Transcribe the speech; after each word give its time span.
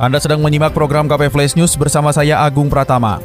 Anda 0.00 0.16
sedang 0.16 0.40
menyimak 0.40 0.72
program 0.72 1.04
KP 1.04 1.28
Flash 1.28 1.60
News 1.60 1.76
bersama 1.76 2.08
saya 2.08 2.40
Agung 2.40 2.72
Pratama. 2.72 3.20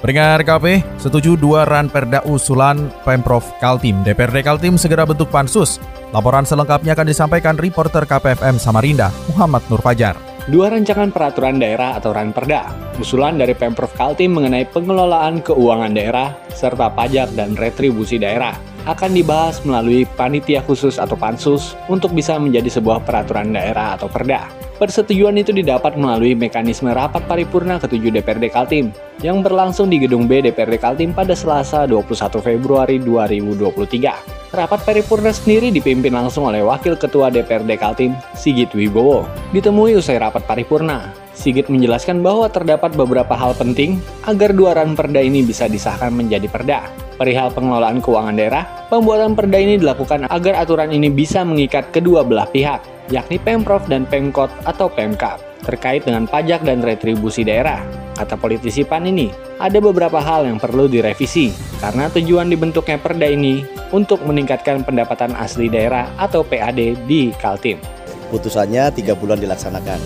Peringat 0.00 0.48
KP, 0.48 0.80
setuju 0.96 1.36
dua 1.36 1.68
ran 1.68 1.92
perda 1.92 2.24
usulan 2.24 2.88
Pemprov 3.04 3.44
Kaltim. 3.60 4.00
DPRD 4.00 4.40
Kaltim 4.40 4.80
segera 4.80 5.04
bentuk 5.04 5.28
pansus. 5.28 5.76
Laporan 6.16 6.48
selengkapnya 6.48 6.96
akan 6.96 7.04
disampaikan 7.04 7.60
reporter 7.60 8.08
KPFM 8.08 8.56
Samarinda, 8.56 9.12
Muhammad 9.28 9.60
Nur 9.68 9.84
Fajar. 9.84 10.16
Dua 10.48 10.72
rancangan 10.72 11.12
peraturan 11.12 11.60
daerah 11.60 12.00
atau 12.00 12.16
ranperda, 12.16 12.72
usulan 12.96 13.36
dari 13.36 13.52
Pemprov 13.52 13.92
Kaltim 13.92 14.40
mengenai 14.40 14.64
pengelolaan 14.72 15.44
keuangan 15.44 15.92
daerah, 15.92 16.32
serta 16.48 16.88
pajak 16.96 17.36
dan 17.36 17.60
retribusi 17.60 18.16
daerah, 18.16 18.56
akan 18.88 19.10
dibahas 19.12 19.60
melalui 19.66 20.08
panitia 20.16 20.64
khusus 20.64 20.96
atau 20.96 21.18
pansus 21.18 21.76
untuk 21.90 22.12
bisa 22.16 22.38
menjadi 22.40 22.80
sebuah 22.80 23.04
peraturan 23.04 23.52
daerah 23.52 23.98
atau 23.98 24.08
perda. 24.08 24.48
Persetujuan 24.80 25.36
itu 25.36 25.52
didapat 25.52 26.00
melalui 26.00 26.32
mekanisme 26.32 26.88
rapat 26.88 27.20
paripurna 27.28 27.76
ke-7 27.76 28.16
DPRD 28.16 28.48
Kaltim 28.48 28.88
yang 29.20 29.44
berlangsung 29.44 29.92
di 29.92 30.00
Gedung 30.00 30.24
B 30.24 30.40
DPRD 30.40 30.80
Kaltim 30.80 31.12
pada 31.12 31.36
Selasa 31.36 31.84
21 31.84 32.40
Februari 32.40 32.96
2023. 32.96 34.56
Rapat 34.56 34.80
paripurna 34.88 35.36
sendiri 35.36 35.68
dipimpin 35.68 36.16
langsung 36.16 36.48
oleh 36.48 36.64
Wakil 36.64 36.96
Ketua 36.96 37.28
DPRD 37.28 37.76
Kaltim, 37.76 38.16
Sigit 38.32 38.72
Wibowo. 38.72 39.28
Ditemui 39.52 40.00
usai 40.00 40.16
rapat 40.16 40.48
paripurna, 40.48 41.12
Sigit 41.36 41.68
menjelaskan 41.68 42.24
bahwa 42.24 42.48
terdapat 42.48 42.96
beberapa 42.96 43.36
hal 43.36 43.52
penting 43.60 44.00
agar 44.24 44.56
dua 44.56 44.80
ran 44.80 44.96
perda 44.96 45.20
ini 45.20 45.44
bisa 45.44 45.68
disahkan 45.68 46.08
menjadi 46.08 46.48
perda. 46.48 47.09
Perihal 47.20 47.52
pengelolaan 47.52 48.00
keuangan 48.00 48.32
daerah, 48.32 48.64
pembuatan 48.88 49.36
perda 49.36 49.60
ini 49.60 49.76
dilakukan 49.76 50.24
agar 50.32 50.56
aturan 50.56 50.88
ini 50.88 51.12
bisa 51.12 51.44
mengikat 51.44 51.92
kedua 51.92 52.24
belah 52.24 52.48
pihak, 52.48 52.80
yakni 53.12 53.36
Pemprov 53.36 53.84
dan 53.92 54.08
Pemkot 54.08 54.48
atau 54.64 54.88
Pemkap, 54.88 55.36
terkait 55.60 56.08
dengan 56.08 56.24
pajak 56.24 56.64
dan 56.64 56.80
retribusi 56.80 57.44
daerah. 57.44 57.84
Kata 58.16 58.40
politisi 58.40 58.88
PAN 58.88 59.04
ini, 59.04 59.28
ada 59.60 59.76
beberapa 59.84 60.16
hal 60.16 60.48
yang 60.48 60.56
perlu 60.56 60.88
direvisi, 60.88 61.52
karena 61.84 62.08
tujuan 62.08 62.48
dibentuknya 62.48 62.96
perda 62.96 63.28
ini 63.28 63.68
untuk 63.92 64.24
meningkatkan 64.24 64.80
pendapatan 64.80 65.36
asli 65.36 65.68
daerah 65.68 66.08
atau 66.16 66.40
PAD 66.40 67.04
di 67.04 67.36
Kaltim. 67.36 67.84
Putusannya 68.32 68.96
tiga 68.96 69.12
bulan 69.12 69.36
dilaksanakan 69.36 70.00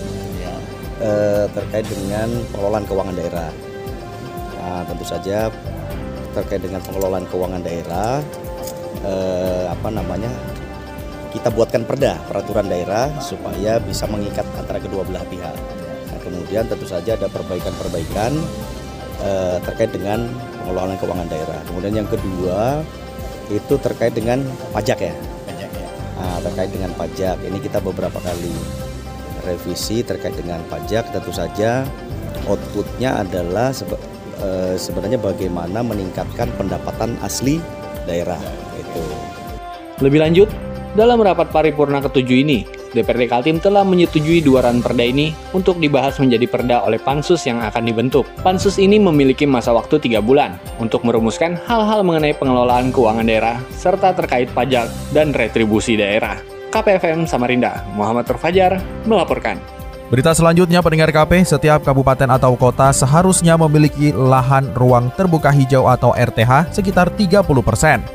eh, 0.99 1.47
terkait 1.47 1.87
dengan 1.87 2.27
pengelolaan 2.51 2.83
keuangan 2.83 3.15
daerah. 3.15 3.49
Nah, 4.59 4.83
tentu 4.83 5.07
saja 5.07 5.47
terkait 6.35 6.59
dengan 6.59 6.83
pengelolaan 6.83 7.23
keuangan 7.31 7.63
daerah 7.63 8.19
eh, 9.07 9.65
apa 9.71 9.87
namanya 9.87 10.27
kita 11.31 11.51
buatkan 11.51 11.87
perda 11.87 12.19
peraturan 12.27 12.67
daerah 12.67 13.11
supaya 13.23 13.79
bisa 13.79 14.07
mengikat 14.07 14.43
antara 14.55 14.79
kedua 14.79 15.03
belah 15.03 15.23
pihak. 15.27 15.55
Nah, 16.11 16.19
kemudian 16.23 16.63
tentu 16.67 16.87
saja 16.87 17.15
ada 17.15 17.27
perbaikan-perbaikan 17.31 18.31
eh, 19.23 19.57
terkait 19.63 19.91
dengan 19.95 20.27
pengelolaan 20.63 20.99
keuangan 20.99 21.27
daerah. 21.31 21.59
Kemudian 21.71 22.03
yang 22.03 22.09
kedua 22.11 22.83
itu 23.51 23.75
terkait 23.79 24.15
dengan 24.15 24.43
pajak 24.75 24.99
ya. 24.99 25.15
Nah, 26.15 26.39
terkait 26.39 26.71
dengan 26.71 26.95
pajak 26.95 27.37
ini 27.43 27.59
kita 27.59 27.83
beberapa 27.83 28.17
kali 28.23 28.55
revisi 29.45 30.01
terkait 30.01 30.33
dengan 30.33 30.63
pajak 30.71 31.11
tentu 31.13 31.29
saja 31.29 31.85
outputnya 32.49 33.21
adalah 33.21 33.75
e, 34.39 34.79
sebenarnya 34.79 35.19
bagaimana 35.21 35.79
meningkatkan 35.85 36.51
pendapatan 36.59 37.15
asli 37.21 37.61
daerah 38.09 38.39
itu. 38.79 39.03
Lebih 40.03 40.19
lanjut, 40.19 40.49
dalam 40.95 41.19
rapat 41.19 41.51
paripurna 41.51 41.99
ketujuh 41.99 42.37
ini, 42.43 42.63
DPRD 42.95 43.27
Kaltim 43.27 43.59
telah 43.59 43.83
menyetujui 43.83 44.39
dua 44.39 44.63
ran 44.63 44.79
perda 44.79 45.03
ini 45.03 45.35
untuk 45.51 45.75
dibahas 45.83 46.15
menjadi 46.23 46.47
perda 46.47 46.77
oleh 46.87 46.95
pansus 46.95 47.43
yang 47.43 47.59
akan 47.59 47.83
dibentuk. 47.83 48.23
Pansus 48.39 48.79
ini 48.79 48.95
memiliki 48.95 49.43
masa 49.43 49.75
waktu 49.75 49.99
tiga 49.99 50.23
bulan 50.23 50.55
untuk 50.79 51.03
merumuskan 51.03 51.59
hal-hal 51.67 52.07
mengenai 52.07 52.31
pengelolaan 52.39 52.95
keuangan 52.95 53.27
daerah 53.27 53.59
serta 53.75 54.15
terkait 54.15 54.47
pajak 54.55 54.87
dan 55.11 55.35
retribusi 55.35 55.99
daerah. 55.99 56.39
KPFM 56.71 57.27
Samarinda, 57.27 57.83
Muhammad 57.95 58.27
Terfajar 58.27 58.79
melaporkan. 59.03 59.59
Berita 60.05 60.37
selanjutnya 60.37 60.85
pendengar 60.85 61.09
KP, 61.09 61.41
setiap 61.49 61.81
kabupaten 61.81 62.29
atau 62.29 62.53
kota 62.53 62.93
seharusnya 62.93 63.57
memiliki 63.57 64.13
lahan 64.13 64.69
ruang 64.77 65.09
terbuka 65.17 65.49
hijau 65.49 65.89
atau 65.89 66.13
RTH 66.13 66.69
sekitar 66.69 67.09
30 67.09 67.41
persen. 67.65 68.05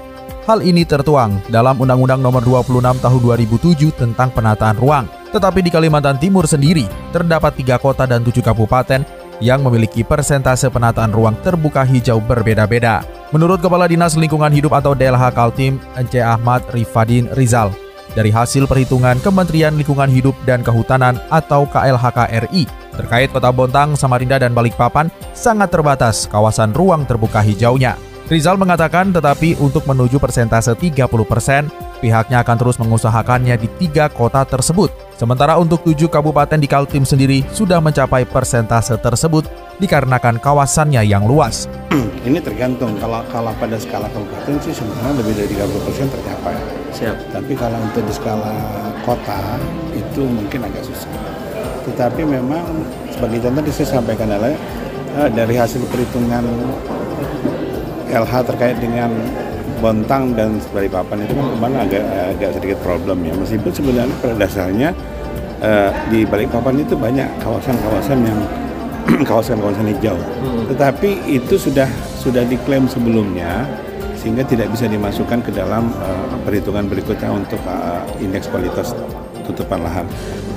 Hal 0.46 0.62
ini 0.62 0.86
tertuang 0.86 1.42
dalam 1.50 1.82
Undang-Undang 1.82 2.22
Nomor 2.22 2.46
26 2.46 3.02
Tahun 3.02 3.20
2007 3.20 3.90
tentang 3.90 4.30
penataan 4.30 4.78
ruang. 4.78 5.10
Tetapi 5.34 5.66
di 5.66 5.70
Kalimantan 5.74 6.14
Timur 6.22 6.46
sendiri, 6.46 6.86
terdapat 7.10 7.58
tiga 7.58 7.74
kota 7.82 8.06
dan 8.06 8.22
tujuh 8.22 8.42
kabupaten 8.42 9.02
yang 9.42 9.58
memiliki 9.66 10.06
persentase 10.06 10.70
penataan 10.70 11.10
ruang 11.10 11.34
terbuka 11.42 11.82
hijau 11.82 12.22
berbeda-beda. 12.22 13.02
Menurut 13.34 13.58
Kepala 13.58 13.90
Dinas 13.90 14.14
Lingkungan 14.14 14.54
Hidup 14.54 14.78
atau 14.78 14.94
DLH 14.94 15.34
Kaltim, 15.34 15.82
Ence 15.98 16.22
Ahmad 16.22 16.62
Rifadin 16.70 17.26
Rizal, 17.34 17.74
dari 18.12 18.30
hasil 18.32 18.66
perhitungan 18.66 19.18
Kementerian 19.22 19.74
Lingkungan 19.78 20.10
Hidup 20.10 20.34
dan 20.46 20.60
Kehutanan 20.66 21.18
atau 21.30 21.66
KLHK 21.68 22.48
RI 22.48 22.64
terkait 23.00 23.32
Kota 23.32 23.48
Bontang, 23.48 23.96
Samarinda, 23.96 24.36
dan 24.36 24.52
Balikpapan 24.52 25.08
sangat 25.32 25.72
terbatas 25.72 26.28
kawasan 26.28 26.76
ruang 26.76 27.08
terbuka 27.08 27.40
hijaunya. 27.40 27.96
Rizal 28.30 28.54
mengatakan 28.54 29.10
tetapi 29.10 29.58
untuk 29.58 29.90
menuju 29.90 30.22
persentase 30.22 30.78
30%, 30.78 31.02
pihaknya 31.98 32.46
akan 32.46 32.56
terus 32.62 32.78
mengusahakannya 32.78 33.58
di 33.58 33.66
tiga 33.82 34.06
kota 34.06 34.46
tersebut. 34.46 34.94
Sementara 35.18 35.58
untuk 35.58 35.82
tujuh 35.82 36.06
kabupaten 36.06 36.54
di 36.54 36.70
Kaltim 36.70 37.02
sendiri 37.02 37.42
sudah 37.50 37.82
mencapai 37.82 38.22
persentase 38.30 38.94
tersebut 39.02 39.50
dikarenakan 39.82 40.38
kawasannya 40.38 41.02
yang 41.10 41.26
luas. 41.26 41.66
Ini 42.22 42.38
tergantung, 42.38 42.94
kalau, 43.02 43.26
kalau 43.34 43.50
pada 43.58 43.74
skala 43.82 44.06
kabupaten 44.14 44.62
sih 44.62 44.78
sebenarnya 44.78 45.12
lebih 45.18 45.34
dari 45.34 45.48
30% 45.50 46.14
tercapai. 46.14 46.79
Siap. 47.00 47.16
Tapi 47.32 47.52
kalau 47.56 47.80
untuk 47.80 48.04
di 48.04 48.12
skala 48.12 48.52
kota 49.02 49.56
itu 49.96 50.20
mungkin 50.20 50.60
agak 50.68 50.84
susah. 50.84 51.08
Tetapi 51.88 52.22
memang 52.28 52.84
sebagai 53.08 53.40
contoh 53.48 53.72
saya 53.72 53.88
sampaikan 53.88 54.28
adalah 54.28 54.52
eh, 55.16 55.28
dari 55.32 55.56
hasil 55.56 55.80
perhitungan 55.88 56.44
LH 58.10 58.32
terkait 58.52 58.76
dengan 58.78 59.08
Bontang 59.80 60.36
dan 60.36 60.60
Balikpapan 60.76 61.24
itu 61.24 61.32
kan 61.32 61.46
kemarin 61.56 61.78
agak 61.80 62.04
agak 62.36 62.50
sedikit 62.60 62.78
problem 62.84 63.24
ya 63.24 63.32
meskipun 63.32 63.72
sebenarnya 63.72 64.14
pada 64.20 64.34
dasarnya 64.36 64.88
uh, 65.64 65.90
di 66.12 66.28
Balikpapan 66.28 66.84
itu 66.84 66.94
banyak 67.00 67.24
kawasan-kawasan 67.40 68.18
yang 68.20 68.40
kawasan-kawasan 69.28 69.88
hijau 69.96 70.20
hmm. 70.20 70.68
tetapi 70.76 71.24
itu 71.24 71.56
sudah 71.56 71.88
sudah 72.20 72.44
diklaim 72.44 72.84
sebelumnya 72.92 73.64
sehingga 74.20 74.44
tidak 74.44 74.68
bisa 74.68 74.84
dimasukkan 74.84 75.40
ke 75.40 75.50
dalam 75.50 75.88
uh, 75.96 76.36
perhitungan 76.44 76.84
berikutnya 76.86 77.32
untuk 77.32 77.60
uh, 77.64 78.04
indeks 78.20 78.52
kualitas 78.52 78.92
tutupan 79.48 79.80
lahan 79.80 80.04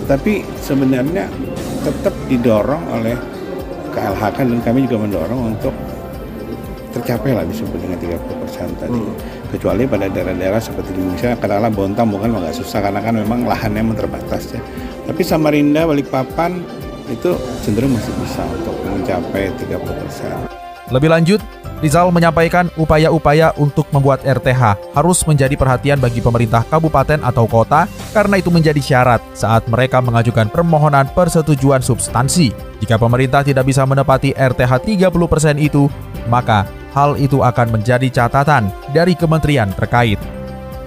tetapi 0.03 0.43
sebenarnya 0.59 1.31
tetap 1.87 2.11
didorong 2.27 2.83
oleh 2.91 3.15
KLHK 3.95 4.37
dan 4.51 4.59
kami 4.59 4.83
juga 4.83 5.07
mendorong 5.07 5.55
untuk 5.55 5.71
tercapai 6.93 7.33
lah 7.33 7.45
disebut 7.47 7.77
dengan 7.81 7.97
30 7.97 8.41
persen 8.45 8.67
tadi. 8.77 8.99
Hmm. 9.01 9.15
Kecuali 9.49 9.83
pada 9.89 10.05
daerah-daerah 10.09 10.61
seperti 10.61 10.93
di 10.93 11.01
Indonesia, 11.01 11.33
karena 11.37 11.69
Bontang 11.69 12.09
bukan 12.09 12.37
agak 12.37 12.57
susah 12.57 12.81
karena 12.85 13.01
kan 13.01 13.13
memang 13.17 13.45
lahannya 13.45 13.81
memang 13.81 13.97
terbatas 13.97 14.53
ya. 14.53 14.61
Tapi 15.09 15.21
Samarinda, 15.21 15.85
Balikpapan 15.89 16.61
itu 17.09 17.37
cenderung 17.65 17.93
masih 17.93 18.13
bisa 18.21 18.41
untuk 18.45 18.75
mencapai 18.85 19.53
30 19.57 19.77
persen. 19.77 20.62
Lebih 20.93 21.09
lanjut, 21.09 21.41
Rizal 21.83 22.15
menyampaikan 22.15 22.71
upaya-upaya 22.79 23.51
untuk 23.59 23.91
membuat 23.91 24.23
RTH 24.23 24.95
harus 24.95 25.19
menjadi 25.27 25.51
perhatian 25.59 25.99
bagi 25.99 26.23
pemerintah 26.23 26.63
kabupaten 26.63 27.19
atau 27.19 27.43
kota 27.43 27.91
karena 28.15 28.39
itu 28.39 28.47
menjadi 28.47 28.79
syarat 28.79 29.19
saat 29.35 29.67
mereka 29.67 29.99
mengajukan 29.99 30.47
permohonan 30.47 31.11
persetujuan 31.11 31.83
substansi. 31.83 32.55
Jika 32.79 32.95
pemerintah 32.95 33.43
tidak 33.43 33.67
bisa 33.67 33.83
menepati 33.83 34.31
RTH 34.31 34.71
30% 34.79 35.59
itu, 35.59 35.91
maka 36.31 36.63
hal 36.95 37.19
itu 37.19 37.43
akan 37.43 37.75
menjadi 37.75 38.07
catatan 38.07 38.71
dari 38.95 39.11
kementerian 39.11 39.75
terkait. 39.75 40.21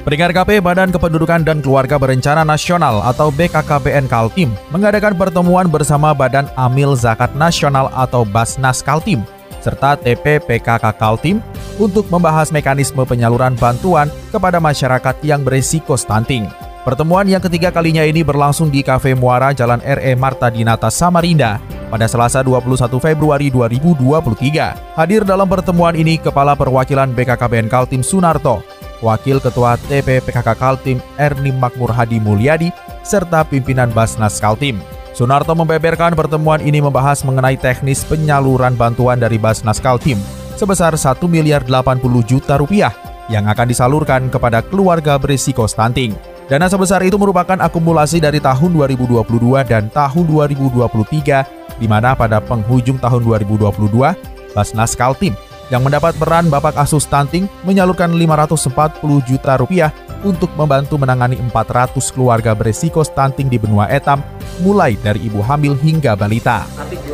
Pendengar 0.06 0.32
KP 0.32 0.62
Badan 0.62 0.94
Kependudukan 0.94 1.42
dan 1.44 1.58
Keluarga 1.60 1.98
Berencana 1.98 2.46
Nasional 2.46 3.02
atau 3.04 3.28
BKKBN 3.34 4.06
Kaltim 4.08 4.54
mengadakan 4.70 5.18
pertemuan 5.18 5.66
bersama 5.68 6.14
Badan 6.16 6.46
Amil 6.54 6.94
Zakat 6.94 7.34
Nasional 7.34 7.90
atau 7.90 8.22
Basnas 8.22 8.80
Kaltim 8.86 9.26
serta 9.66 9.98
TP 9.98 10.38
PKK 10.38 10.94
Kaltim 10.94 11.42
untuk 11.82 12.06
membahas 12.06 12.54
mekanisme 12.54 13.02
penyaluran 13.02 13.58
bantuan 13.58 14.06
kepada 14.30 14.62
masyarakat 14.62 15.18
yang 15.26 15.42
beresiko 15.42 15.98
stunting. 15.98 16.46
Pertemuan 16.86 17.26
yang 17.26 17.42
ketiga 17.42 17.74
kalinya 17.74 18.06
ini 18.06 18.22
berlangsung 18.22 18.70
di 18.70 18.78
Cafe 18.86 19.10
Muara 19.18 19.50
Jalan 19.50 19.82
RE 19.82 20.14
Marta 20.14 20.46
Dinata 20.46 20.86
Samarinda 20.86 21.58
pada 21.90 22.06
Selasa 22.06 22.46
21 22.46 22.86
Februari 23.02 23.50
2023. 23.50 24.94
Hadir 24.94 25.26
dalam 25.26 25.50
pertemuan 25.50 25.98
ini 25.98 26.14
Kepala 26.14 26.54
Perwakilan 26.54 27.10
BKKBN 27.10 27.66
Kaltim 27.66 28.06
Sunarto, 28.06 28.62
Wakil 29.02 29.42
Ketua 29.42 29.74
TP 29.90 30.22
PKK 30.22 30.54
Kaltim 30.54 31.02
Erni 31.18 31.50
Makmur 31.50 31.90
Hadi 31.90 32.22
Mulyadi, 32.22 32.70
serta 33.02 33.42
pimpinan 33.42 33.90
Basnas 33.90 34.38
Kaltim. 34.38 34.78
Sunarto 35.16 35.56
membeberkan 35.56 36.12
pertemuan 36.12 36.60
ini 36.60 36.76
membahas 36.76 37.24
mengenai 37.24 37.56
teknis 37.56 38.04
penyaluran 38.04 38.76
bantuan 38.76 39.16
dari 39.16 39.40
Basnas 39.40 39.80
Kaltim 39.80 40.20
sebesar 40.60 40.92
1 40.92 41.24
miliar 41.24 41.64
80 41.64 42.04
juta 42.28 42.60
rupiah 42.60 42.92
yang 43.32 43.48
akan 43.48 43.64
disalurkan 43.64 44.28
kepada 44.28 44.60
keluarga 44.60 45.16
berisiko 45.16 45.64
stunting. 45.64 46.12
Dana 46.52 46.68
sebesar 46.68 47.00
itu 47.00 47.16
merupakan 47.16 47.56
akumulasi 47.56 48.20
dari 48.20 48.44
tahun 48.44 48.76
2022 48.76 49.24
dan 49.64 49.88
tahun 49.88 50.24
2023, 50.28 51.80
di 51.80 51.88
mana 51.88 52.12
pada 52.12 52.36
penghujung 52.36 53.00
tahun 53.00 53.24
2022, 53.24 54.52
Basnas 54.52 54.92
Kaltim 54.92 55.32
yang 55.68 55.82
mendapat 55.82 56.14
peran 56.14 56.46
Bapak 56.46 56.78
Asuh 56.78 57.02
Stunting 57.02 57.50
menyalurkan 57.66 58.14
540 58.14 59.02
juta 59.26 59.58
rupiah 59.58 59.90
untuk 60.22 60.50
membantu 60.58 60.96
menangani 60.98 61.36
400 61.38 61.94
keluarga 62.10 62.56
beresiko 62.56 63.04
stunting 63.04 63.46
di 63.46 63.60
benua 63.60 63.86
etam, 63.86 64.22
mulai 64.64 64.96
dari 64.98 65.22
ibu 65.28 65.38
hamil 65.44 65.76
hingga 65.78 66.16
balita. 66.18 66.64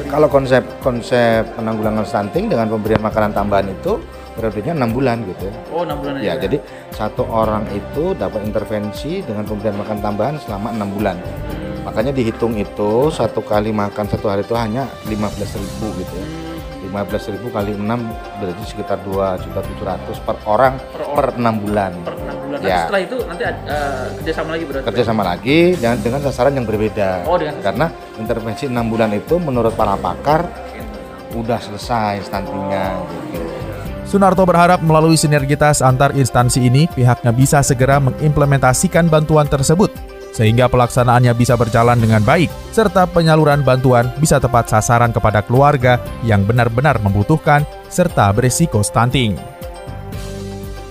Kalau 0.08 0.28
konsep 0.28 0.62
konsep 0.81 1.44
penanggulangan 1.56 2.04
stunting 2.06 2.49
dengan 2.49 2.69
pemberian 2.69 3.02
makanan 3.02 3.32
tambahan 3.34 3.69
itu 3.69 4.00
periodenya 4.32 4.72
enam 4.76 4.96
bulan 4.96 5.25
gitu 5.28 5.44
ya. 5.48 5.55
Oh 5.72 5.82
enam 5.84 5.98
bulan 6.00 6.12
Ya, 6.20 6.37
aja. 6.37 6.48
jadi 6.48 6.56
satu 6.94 7.26
orang 7.28 7.69
itu 7.72 8.16
dapat 8.16 8.44
intervensi 8.44 9.20
dengan 9.20 9.44
pemberian 9.44 9.76
makan 9.76 9.98
tambahan 10.00 10.37
selama 10.40 10.72
enam 10.72 10.88
bulan. 10.93 11.16
Makanya 11.82 12.14
dihitung 12.14 12.55
itu 12.56 13.10
satu 13.10 13.43
kali 13.43 13.75
makan 13.75 14.06
satu 14.06 14.31
hari 14.31 14.46
itu 14.46 14.55
hanya 14.55 14.87
15.000 15.10 15.98
gitu 15.98 16.14
ya. 16.14 16.26
15.000 16.93 17.41
kali 17.49 17.73
6 17.73 17.89
berarti 18.39 18.62
sekitar 18.69 19.00
2 19.00 19.09
juta 19.41 19.61
700 19.65 20.21
per 20.21 20.37
orang 20.44 20.75
Per 20.79 21.00
orang. 21.00 21.17
per 21.17 21.27
6 21.33 21.65
bulan. 21.65 21.93
per 22.05 22.15
enam 22.15 22.37
bulan. 22.37 22.53
Nanti 22.53 22.69
Ya. 22.69 22.79
setelah 22.85 23.00
itu 23.00 23.17
nanti 23.25 23.43
uh, 23.43 23.53
kerjasama 24.21 24.49
lagi 24.53 24.65
berarti. 24.69 24.85
Kerja 24.87 25.03
sama 25.03 25.23
lagi 25.25 25.59
dengan 25.73 25.97
dengan 25.99 26.21
sasaran 26.21 26.53
yang 26.53 26.67
berbeda. 26.69 27.11
Oh, 27.25 27.35
dengan 27.35 27.56
sasaran. 27.56 27.67
Karena 27.67 27.87
intervensi 28.15 28.65
6 28.69 28.77
bulan 28.87 29.11
itu 29.11 29.35
menurut 29.37 29.73
para 29.73 29.97
pakar 29.97 30.44
udah 31.33 31.59
selesai 31.59 32.29
stuntingnya 32.29 33.00
gitu. 33.33 33.41
Sunarto 34.05 34.44
berharap 34.44 34.85
melalui 34.85 35.17
sinergitas 35.17 35.81
antar 35.81 36.12
instansi 36.12 36.61
ini, 36.61 36.85
pihaknya 36.87 37.33
bisa 37.33 37.65
segera 37.65 37.97
mengimplementasikan 37.97 39.09
bantuan 39.09 39.49
tersebut 39.49 39.89
sehingga 40.32 40.67
pelaksanaannya 40.67 41.37
bisa 41.37 41.55
berjalan 41.55 42.00
dengan 42.00 42.25
baik, 42.25 42.49
serta 42.73 43.05
penyaluran 43.06 43.61
bantuan 43.62 44.11
bisa 44.19 44.40
tepat 44.40 44.73
sasaran 44.73 45.12
kepada 45.12 45.44
keluarga 45.44 46.00
yang 46.25 46.43
benar-benar 46.43 46.99
membutuhkan 47.05 47.62
serta 47.93 48.32
beresiko 48.32 48.81
stunting. 48.81 49.37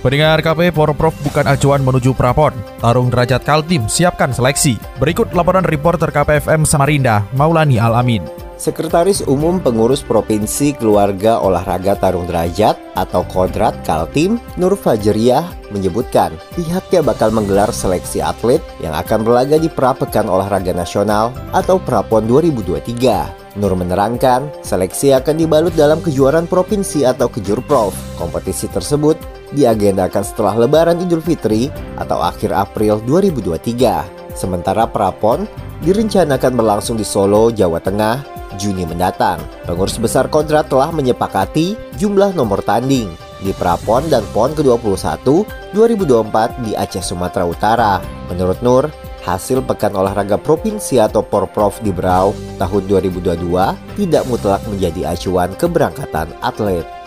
Pendengar 0.01 0.41
KP 0.41 0.73
Porprov 0.73 1.13
bukan 1.21 1.45
acuan 1.45 1.85
menuju 1.85 2.17
prapon. 2.17 2.57
Tarung 2.81 3.13
derajat 3.13 3.45
Kaltim 3.45 3.85
siapkan 3.85 4.33
seleksi. 4.33 4.73
Berikut 4.97 5.29
laporan 5.37 5.61
reporter 5.61 6.09
KPFM 6.09 6.65
Samarinda, 6.65 7.21
Maulani 7.37 7.77
Alamin. 7.77 8.25
Sekretaris 8.61 9.25
Umum 9.25 9.57
Pengurus 9.57 10.05
Provinsi 10.05 10.77
Keluarga 10.77 11.41
Olahraga 11.41 11.97
Tarung 11.97 12.29
Derajat 12.29 12.77
atau 12.93 13.25
Kodrat 13.25 13.73
Kaltim, 13.81 14.37
Nur 14.53 14.77
Fajriah 14.77 15.49
menyebutkan 15.73 16.29
pihaknya 16.53 17.01
bakal 17.01 17.33
menggelar 17.33 17.73
seleksi 17.73 18.21
atlet 18.21 18.61
yang 18.77 18.93
akan 18.93 19.25
berlaga 19.25 19.57
di 19.57 19.65
Prapekan 19.65 20.29
Olahraga 20.29 20.77
Nasional 20.77 21.33
atau 21.57 21.81
Prapon 21.81 22.29
2023. 22.29 23.57
Nur 23.57 23.73
menerangkan, 23.73 24.45
seleksi 24.61 25.09
akan 25.17 25.41
dibalut 25.41 25.73
dalam 25.73 25.97
kejuaraan 25.97 26.45
provinsi 26.45 27.01
atau 27.01 27.33
kejurprov. 27.33 27.97
Kompetisi 28.21 28.69
tersebut 28.69 29.17
diagendakan 29.57 30.21
setelah 30.21 30.53
Lebaran 30.53 31.01
Idul 31.01 31.25
Fitri 31.25 31.73
atau 31.97 32.21
akhir 32.21 32.53
April 32.53 33.01
2023. 33.09 34.37
Sementara 34.37 34.85
Prapon 34.85 35.49
direncanakan 35.81 36.53
berlangsung 36.53 36.93
di 36.93 37.03
Solo, 37.03 37.49
Jawa 37.49 37.81
Tengah, 37.81 38.40
Juni 38.59 38.87
mendatang. 38.87 39.39
Pengurus 39.67 39.99
besar 40.01 40.27
kontrak 40.27 40.67
telah 40.71 40.89
menyepakati 40.89 41.75
jumlah 41.99 42.33
nomor 42.35 42.59
tanding 42.65 43.11
di 43.41 43.51
Prapon 43.57 44.05
dan 44.07 44.21
PON 44.31 44.53
ke-21 44.53 45.25
2024 45.73 46.63
di 46.65 46.71
Aceh 46.77 47.03
Sumatera 47.03 47.45
Utara. 47.45 47.93
Menurut 48.29 48.61
Nur, 48.61 48.85
hasil 49.25 49.65
Pekan 49.65 49.97
Olahraga 49.97 50.37
Provinsi 50.37 51.01
atau 51.01 51.25
Porprov 51.25 51.81
di 51.81 51.89
Berau 51.93 52.33
tahun 52.57 52.83
2022 52.89 53.97
tidak 53.97 54.23
mutlak 54.29 54.61
menjadi 54.69 55.13
acuan 55.13 55.53
keberangkatan 55.57 56.29
atlet. 56.41 57.00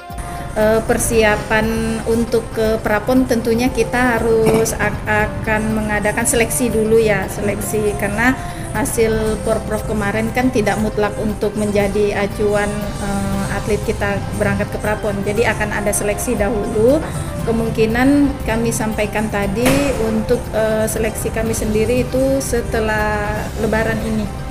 Eh, 0.54 0.78
persiapan 0.86 1.98
untuk 2.06 2.46
ke 2.54 2.78
prapon 2.78 3.26
tentunya 3.26 3.74
kita 3.74 4.14
harus 4.14 4.70
ak- 4.78 5.02
akan 5.02 5.82
mengadakan 5.82 6.22
seleksi 6.22 6.70
dulu 6.70 6.94
ya 6.94 7.26
seleksi. 7.26 7.90
Karena 7.98 8.38
hasil 8.70 9.42
porprov 9.42 9.82
kemarin 9.82 10.30
kan 10.30 10.54
tidak 10.54 10.78
mutlak 10.78 11.10
untuk 11.18 11.58
menjadi 11.58 12.14
acuan 12.22 12.70
eh, 13.02 13.56
atlet 13.58 13.82
kita 13.82 14.14
berangkat 14.38 14.70
ke 14.70 14.78
prapon. 14.78 15.26
Jadi 15.26 15.42
akan 15.42 15.74
ada 15.74 15.90
seleksi 15.90 16.38
dahulu. 16.38 17.02
Kemungkinan 17.50 18.38
kami 18.46 18.70
sampaikan 18.70 19.26
tadi 19.34 19.66
untuk 20.06 20.38
eh, 20.54 20.86
seleksi 20.86 21.34
kami 21.34 21.50
sendiri 21.50 22.06
itu 22.06 22.38
setelah 22.38 23.26
lebaran 23.58 23.98
ini 24.06 24.43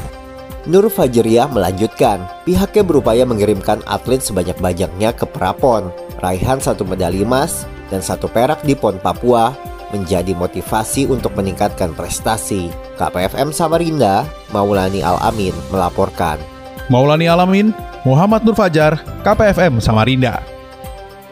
Nur 0.63 0.87
Fajriah 0.87 1.51
melanjutkan, 1.51 2.23
pihaknya 2.47 2.87
berupaya 2.87 3.27
mengirimkan 3.27 3.83
atlet 3.83 4.23
sebanyak-banyaknya 4.23 5.11
ke 5.11 5.27
Prapon. 5.27 5.91
Raihan 6.23 6.63
satu 6.63 6.87
medali 6.87 7.27
emas 7.27 7.67
dan 7.91 7.99
satu 7.99 8.31
perak 8.31 8.63
di 8.63 8.71
PON 8.71 8.95
Papua 9.03 9.51
menjadi 9.91 10.31
motivasi 10.31 11.11
untuk 11.11 11.35
meningkatkan 11.35 11.91
prestasi. 11.91 12.71
KPFM 12.95 13.51
Samarinda, 13.51 14.23
Maulani 14.55 15.03
Al-Amin 15.03 15.51
melaporkan. 15.67 16.39
Maulani 16.87 17.27
Alamin, 17.27 17.75
Muhammad 18.07 18.47
Nur 18.47 18.55
Fajar, 18.55 19.03
KPFM 19.27 19.83
Samarinda. 19.83 20.39